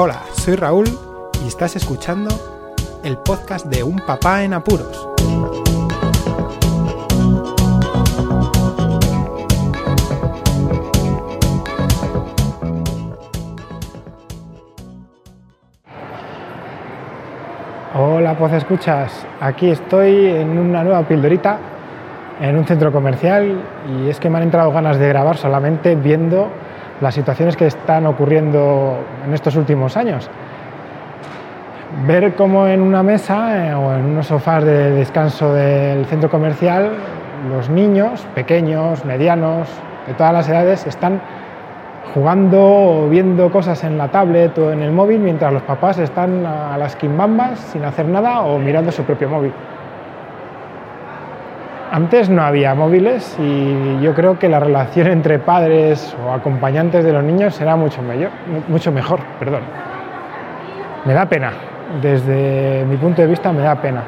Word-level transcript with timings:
Hola, 0.00 0.22
soy 0.30 0.54
Raúl 0.54 0.86
y 1.42 1.48
estás 1.48 1.74
escuchando 1.74 2.30
el 3.02 3.16
podcast 3.16 3.66
de 3.66 3.82
Un 3.82 3.96
Papá 3.96 4.44
en 4.44 4.54
Apuros. 4.54 5.08
Hola, 17.96 18.36
pues 18.38 18.52
escuchas. 18.52 19.26
Aquí 19.40 19.68
estoy 19.68 20.26
en 20.26 20.56
una 20.60 20.84
nueva 20.84 21.02
pildorita 21.08 21.58
en 22.40 22.56
un 22.56 22.64
centro 22.68 22.92
comercial 22.92 23.60
y 23.90 24.08
es 24.08 24.20
que 24.20 24.30
me 24.30 24.36
han 24.36 24.44
entrado 24.44 24.70
ganas 24.70 24.96
de 25.00 25.08
grabar 25.08 25.36
solamente 25.36 25.96
viendo 25.96 26.52
las 27.00 27.14
situaciones 27.14 27.56
que 27.56 27.66
están 27.66 28.06
ocurriendo 28.06 28.98
en 29.24 29.34
estos 29.34 29.56
últimos 29.56 29.96
años. 29.96 30.28
Ver 32.06 32.34
cómo 32.34 32.66
en 32.66 32.82
una 32.82 33.02
mesa 33.02 33.68
eh, 33.68 33.74
o 33.74 33.94
en 33.94 34.04
unos 34.04 34.26
sofás 34.26 34.64
de 34.64 34.90
descanso 34.90 35.54
del 35.54 36.04
centro 36.06 36.30
comercial 36.30 36.92
los 37.50 37.70
niños, 37.70 38.26
pequeños, 38.34 39.04
medianos, 39.04 39.68
de 40.06 40.14
todas 40.14 40.32
las 40.32 40.48
edades, 40.48 40.86
están 40.86 41.20
jugando 42.14 42.58
o 42.60 43.08
viendo 43.08 43.50
cosas 43.50 43.84
en 43.84 43.98
la 43.98 44.08
tablet 44.08 44.56
o 44.58 44.72
en 44.72 44.82
el 44.82 44.90
móvil 44.90 45.20
mientras 45.20 45.52
los 45.52 45.62
papás 45.62 45.98
están 45.98 46.44
a 46.46 46.76
las 46.78 46.96
quimbambas 46.96 47.58
sin 47.58 47.84
hacer 47.84 48.06
nada 48.06 48.40
o 48.40 48.58
mirando 48.58 48.90
su 48.90 49.04
propio 49.04 49.28
móvil. 49.28 49.52
Antes 51.90 52.28
no 52.28 52.42
había 52.42 52.74
móviles 52.74 53.34
y 53.40 54.00
yo 54.02 54.14
creo 54.14 54.38
que 54.38 54.48
la 54.48 54.60
relación 54.60 55.06
entre 55.10 55.38
padres 55.38 56.14
o 56.24 56.32
acompañantes 56.32 57.04
de 57.04 57.12
los 57.12 57.24
niños 57.24 57.58
era 57.60 57.76
mucho, 57.76 58.02
mayor, 58.02 58.30
mucho 58.68 58.92
mejor. 58.92 59.20
Perdón. 59.38 59.62
Me 61.04 61.14
da 61.14 61.26
pena, 61.26 61.52
desde 62.02 62.84
mi 62.84 62.96
punto 62.96 63.22
de 63.22 63.28
vista 63.28 63.52
me 63.52 63.62
da 63.62 63.76
pena. 63.76 64.02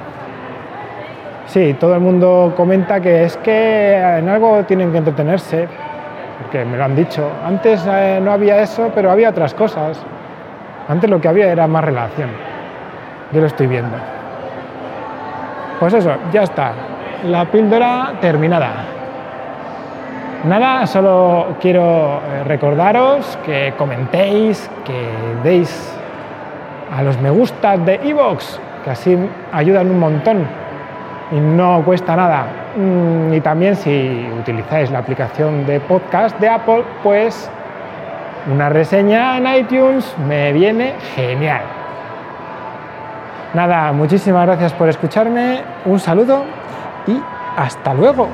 Sí, 1.46 1.74
todo 1.80 1.94
el 1.94 2.00
mundo 2.00 2.52
comenta 2.56 3.00
que 3.00 3.24
es 3.24 3.36
que 3.38 3.96
en 3.96 4.28
algo 4.28 4.62
tienen 4.64 4.92
que 4.92 4.98
entretenerse, 4.98 5.66
porque 6.42 6.64
me 6.64 6.76
lo 6.76 6.84
han 6.84 6.94
dicho. 6.94 7.28
Antes 7.44 7.84
eh, 7.90 8.20
no 8.22 8.32
había 8.32 8.60
eso, 8.60 8.92
pero 8.94 9.10
había 9.10 9.30
otras 9.30 9.54
cosas. 9.54 10.00
Antes 10.86 11.08
lo 11.08 11.20
que 11.20 11.28
había 11.28 11.50
era 11.50 11.66
más 11.66 11.82
relación. 11.82 12.28
Yo 13.32 13.40
lo 13.40 13.46
estoy 13.46 13.66
viendo. 13.66 13.96
Pues 15.80 15.94
eso, 15.94 16.12
ya 16.30 16.42
está 16.42 16.72
la 17.24 17.44
píldora 17.46 18.14
terminada. 18.20 18.84
Nada, 20.44 20.86
solo 20.86 21.56
quiero 21.60 21.82
eh, 21.82 22.44
recordaros 22.44 23.38
que 23.44 23.74
comentéis, 23.76 24.70
que 24.84 25.08
deis 25.44 25.96
a 26.90 27.02
los 27.02 27.20
me 27.20 27.30
gusta 27.30 27.76
de 27.76 28.00
iVoox, 28.04 28.58
que 28.84 28.90
así 28.90 29.18
ayudan 29.52 29.90
un 29.90 29.98
montón 29.98 30.46
y 31.30 31.36
no 31.38 31.82
cuesta 31.84 32.16
nada. 32.16 32.46
Mm, 32.76 33.34
y 33.34 33.40
también 33.40 33.76
si 33.76 34.28
utilizáis 34.40 34.90
la 34.90 35.00
aplicación 35.00 35.66
de 35.66 35.78
podcast 35.80 36.38
de 36.40 36.48
Apple, 36.48 36.84
pues 37.02 37.50
una 38.50 38.70
reseña 38.70 39.36
en 39.36 39.46
iTunes 39.60 40.16
me 40.26 40.52
viene 40.52 40.94
genial. 41.14 41.62
Nada, 43.52 43.92
muchísimas 43.92 44.46
gracias 44.46 44.72
por 44.72 44.88
escucharme, 44.88 45.60
un 45.84 45.98
saludo 45.98 46.44
y 47.06 47.24
hasta 47.56 47.94
luego. 47.94 48.28